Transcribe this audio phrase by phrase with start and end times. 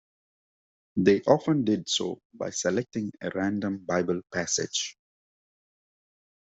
[0.95, 4.97] They often did so by selecting a random Bible passage.